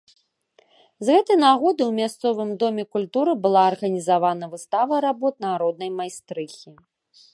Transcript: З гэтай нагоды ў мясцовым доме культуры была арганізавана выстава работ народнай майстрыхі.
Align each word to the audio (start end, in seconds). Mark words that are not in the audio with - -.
З 1.07 1.17
гэтай 1.17 1.37
нагоды 1.45 1.83
ў 1.87 1.91
мясцовым 1.99 2.49
доме 2.63 2.83
культуры 2.97 3.31
была 3.43 3.61
арганізавана 3.73 4.45
выстава 4.55 4.95
работ 5.07 5.35
народнай 5.47 5.89
майстрыхі. 6.01 6.69